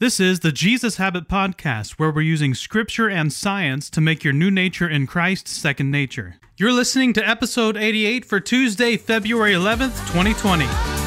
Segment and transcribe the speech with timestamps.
[0.00, 4.32] This is the Jesus Habit Podcast, where we're using scripture and science to make your
[4.32, 6.36] new nature in Christ second nature.
[6.56, 10.99] You're listening to episode 88 for Tuesday, February 11th, 2020.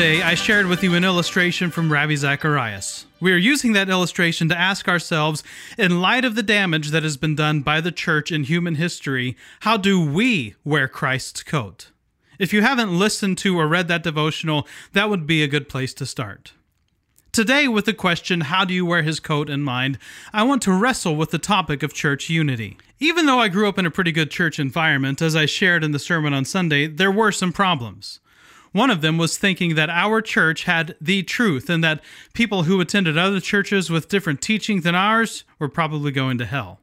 [0.00, 3.04] Yesterday, I shared with you an illustration from Ravi Zacharias.
[3.20, 5.44] We are using that illustration to ask ourselves,
[5.76, 9.36] in light of the damage that has been done by the church in human history,
[9.60, 11.90] how do we wear Christ's coat?
[12.38, 15.92] If you haven't listened to or read that devotional, that would be a good place
[15.92, 16.54] to start.
[17.30, 19.98] Today, with the question, How do you wear his coat in mind,
[20.32, 22.78] I want to wrestle with the topic of church unity.
[23.00, 25.92] Even though I grew up in a pretty good church environment, as I shared in
[25.92, 28.18] the sermon on Sunday, there were some problems.
[28.72, 32.02] One of them was thinking that our church had the truth and that
[32.34, 36.80] people who attended other churches with different teaching than ours were probably going to hell.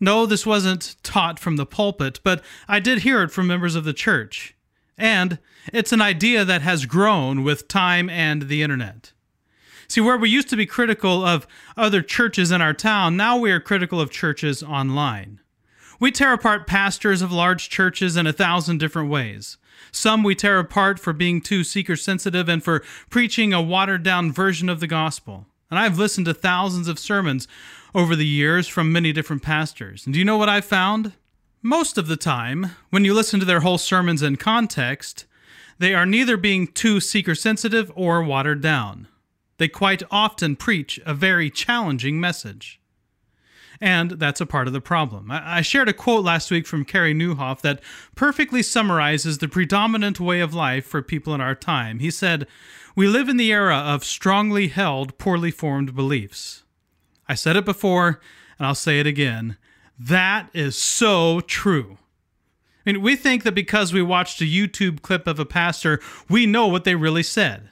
[0.00, 3.84] No, this wasn't taught from the pulpit, but I did hear it from members of
[3.84, 4.56] the church.
[4.96, 5.38] And
[5.72, 9.12] it's an idea that has grown with time and the internet.
[9.88, 11.46] See, where we used to be critical of
[11.76, 15.40] other churches in our town, now we are critical of churches online.
[15.98, 19.58] We tear apart pastors of large churches in a thousand different ways.
[19.92, 24.32] Some we tear apart for being too seeker sensitive and for preaching a watered down
[24.32, 25.46] version of the gospel.
[25.70, 27.46] And I've listened to thousands of sermons
[27.94, 30.04] over the years from many different pastors.
[30.06, 31.12] And do you know what I've found?
[31.62, 35.26] Most of the time, when you listen to their whole sermons in context,
[35.78, 39.08] they are neither being too seeker sensitive or watered down.
[39.58, 42.79] They quite often preach a very challenging message.
[43.80, 45.30] And that's a part of the problem.
[45.30, 47.80] I shared a quote last week from Carey Nieuwhof that
[48.14, 51.98] perfectly summarizes the predominant way of life for people in our time.
[51.98, 52.46] He said,
[52.94, 56.62] We live in the era of strongly held, poorly formed beliefs.
[57.26, 58.20] I said it before,
[58.58, 59.56] and I'll say it again.
[59.98, 61.96] That is so true.
[62.84, 66.44] I mean, we think that because we watched a YouTube clip of a pastor, we
[66.44, 67.69] know what they really said.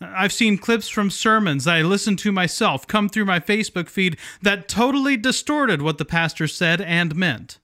[0.00, 4.68] I've seen clips from sermons I listened to myself come through my Facebook feed that
[4.68, 7.58] totally distorted what the pastor said and meant.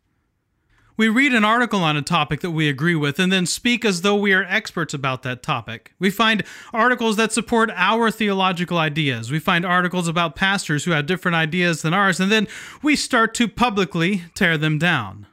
[0.97, 4.03] We read an article on a topic that we agree with and then speak as
[4.03, 5.93] though we are experts about that topic.
[5.99, 9.31] We find articles that support our theological ideas.
[9.33, 12.47] We find articles about pastors who have different ideas than ours, and then
[12.81, 15.27] we start to publicly tear them down.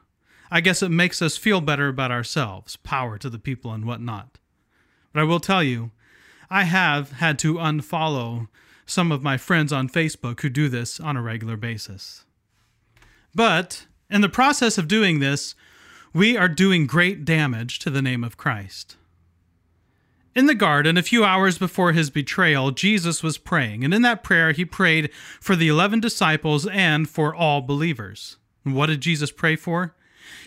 [0.50, 4.38] I guess it makes us feel better about ourselves, power to the people and whatnot.
[5.12, 5.92] But I will tell you,
[6.52, 8.46] I have had to unfollow
[8.84, 12.26] some of my friends on Facebook who do this on a regular basis.
[13.34, 15.54] But in the process of doing this,
[16.12, 18.98] we are doing great damage to the name of Christ.
[20.34, 24.22] In the garden, a few hours before his betrayal, Jesus was praying, and in that
[24.22, 28.36] prayer, he prayed for the 11 disciples and for all believers.
[28.62, 29.94] What did Jesus pray for?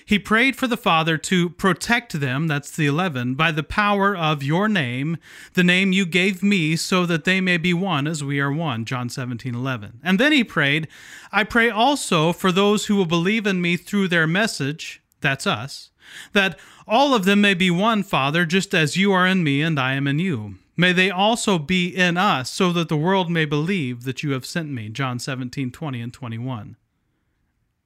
[0.05, 4.43] He prayed for the Father to protect them, that's the 11, by the power of
[4.43, 5.17] your name,
[5.53, 8.85] the name you gave me, so that they may be one as we are one,
[8.85, 9.99] John 17, 11.
[10.03, 10.87] And then he prayed,
[11.31, 15.89] I pray also for those who will believe in me through their message, that's us,
[16.33, 19.79] that all of them may be one, Father, just as you are in me and
[19.79, 20.55] I am in you.
[20.77, 24.45] May they also be in us, so that the world may believe that you have
[24.45, 26.75] sent me, John 17, 20 and 21.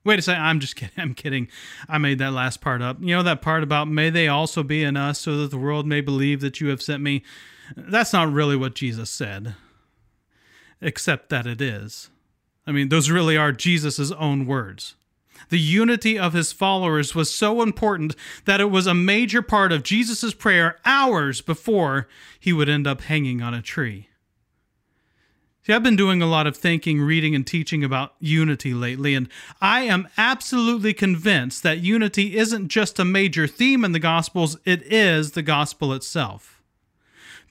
[0.05, 0.43] Wait a second.
[0.43, 0.93] I'm just kidding.
[0.97, 1.47] I'm kidding.
[1.87, 2.97] I made that last part up.
[3.01, 5.85] You know that part about may they also be in us so that the world
[5.85, 7.23] may believe that you have sent me?
[7.75, 9.55] That's not really what Jesus said,
[10.81, 12.09] except that it is.
[12.65, 14.95] I mean, those really are Jesus' own words.
[15.49, 19.83] The unity of his followers was so important that it was a major part of
[19.83, 22.07] Jesus' prayer hours before
[22.39, 24.08] he would end up hanging on a tree.
[25.69, 29.29] See, I've been doing a lot of thinking, reading, and teaching about unity lately, and
[29.61, 34.81] I am absolutely convinced that unity isn't just a major theme in the Gospels, it
[34.91, 36.59] is the gospel itself.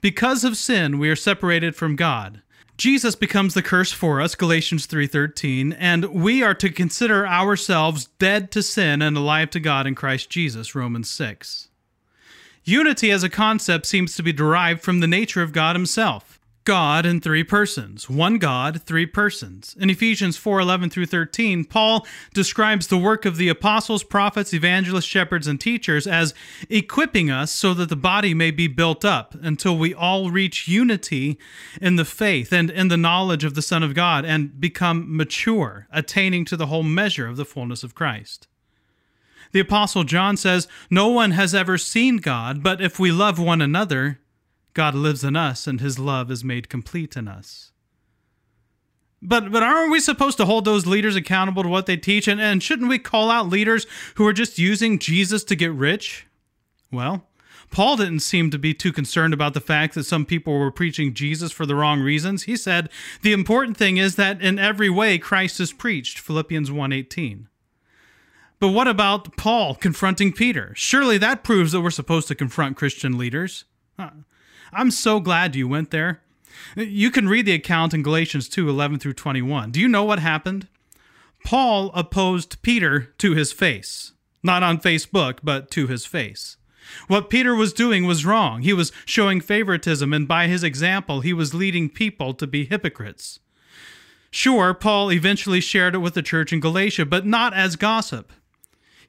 [0.01, 2.41] Because of sin, we are separated from God.
[2.75, 8.51] Jesus becomes the curse for us, Galatians 3:13, and we are to consider ourselves dead
[8.51, 11.69] to sin and alive to God in Christ Jesus, Romans 6.
[12.65, 16.38] Unity as a concept seems to be derived from the nature of God himself.
[16.65, 18.09] God in three persons.
[18.09, 19.75] One God, three persons.
[19.79, 25.05] In Ephesians 4 11 through 13, Paul describes the work of the apostles, prophets, evangelists,
[25.05, 26.33] shepherds, and teachers as
[26.69, 31.39] equipping us so that the body may be built up until we all reach unity
[31.81, 35.87] in the faith and in the knowledge of the Son of God and become mature,
[35.91, 38.47] attaining to the whole measure of the fullness of Christ.
[39.51, 43.61] The Apostle John says, No one has ever seen God, but if we love one
[43.61, 44.19] another,
[44.73, 47.71] God lives in us and his love is made complete in us.
[49.21, 52.27] But but aren't we supposed to hold those leaders accountable to what they teach?
[52.27, 53.85] And, and shouldn't we call out leaders
[54.15, 56.25] who are just using Jesus to get rich?
[56.91, 57.25] Well,
[57.69, 61.13] Paul didn't seem to be too concerned about the fact that some people were preaching
[61.13, 62.43] Jesus for the wrong reasons.
[62.43, 62.89] He said,
[63.21, 67.47] "The important thing is that in every way Christ is preached." Philippians 1:18.
[68.59, 70.73] But what about Paul confronting Peter?
[70.75, 73.65] Surely that proves that we're supposed to confront Christian leaders.
[74.71, 76.21] I'm so glad you went there.
[76.75, 79.71] You can read the account in Galatians 2 11 through 21.
[79.71, 80.67] Do you know what happened?
[81.45, 84.11] Paul opposed Peter to his face.
[84.43, 86.57] Not on Facebook, but to his face.
[87.07, 88.61] What Peter was doing was wrong.
[88.61, 93.39] He was showing favoritism, and by his example, he was leading people to be hypocrites.
[94.31, 98.31] Sure, Paul eventually shared it with the church in Galatia, but not as gossip.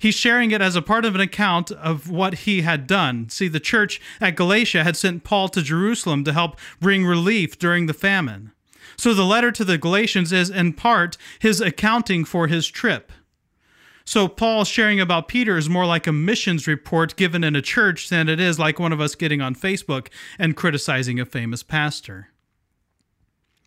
[0.00, 3.28] He's sharing it as a part of an account of what he had done.
[3.28, 7.84] See, the church at Galatia had sent Paul to Jerusalem to help bring relief during
[7.84, 8.52] the famine.
[8.96, 13.12] So the letter to the Galatians is, in part, his accounting for his trip.
[14.06, 18.08] So Paul sharing about Peter is more like a missions report given in a church
[18.08, 20.08] than it is like one of us getting on Facebook
[20.38, 22.28] and criticizing a famous pastor.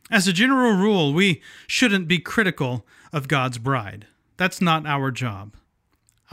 [0.09, 4.07] As a general rule, we shouldn't be critical of God's bride.
[4.35, 5.55] That's not our job.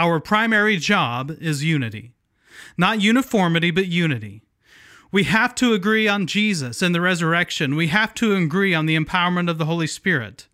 [0.01, 2.13] Our primary job is unity.
[2.79, 4.41] Not uniformity, but unity.
[5.13, 7.77] We have to agree on Jesus and the resurrection.
[7.77, 10.49] We have to agree on the empowerment of the Holy Spirit.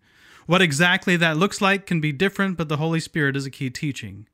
[0.47, 3.69] What exactly that looks like can be different, but the Holy Spirit is a key
[3.69, 4.27] teaching.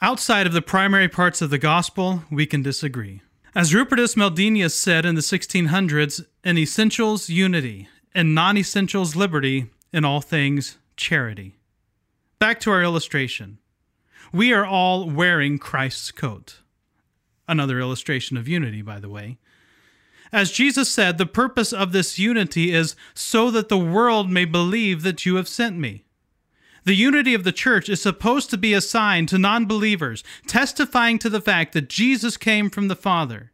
[0.00, 3.20] Outside of the primary parts of the gospel, we can disagree.
[3.54, 10.06] As Rupertus Meldenius said in the 1600s, in essentials, unity, in non essentials, liberty, in
[10.06, 11.58] all things, charity.
[12.38, 13.58] Back to our illustration.
[14.34, 16.56] We are all wearing Christ's coat.
[17.46, 19.38] Another illustration of unity, by the way.
[20.32, 25.04] As Jesus said, the purpose of this unity is so that the world may believe
[25.04, 26.02] that you have sent me.
[26.82, 31.20] The unity of the church is supposed to be a sign to non believers, testifying
[31.20, 33.52] to the fact that Jesus came from the Father.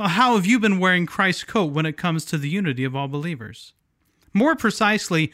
[0.00, 2.96] Uh, how have you been wearing Christ's coat when it comes to the unity of
[2.96, 3.72] all believers?
[4.34, 5.32] More precisely,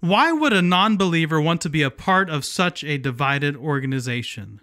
[0.00, 4.60] why would a non believer want to be a part of such a divided organization?